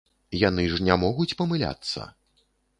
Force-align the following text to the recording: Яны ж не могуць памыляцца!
Яны 0.43 0.65
ж 0.71 0.79
не 0.87 0.97
могуць 1.03 1.37
памыляцца! 1.43 2.11